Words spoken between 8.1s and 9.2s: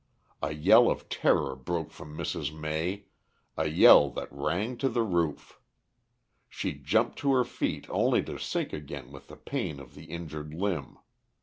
to sink again